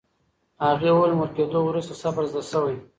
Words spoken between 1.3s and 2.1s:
کېدو وروسته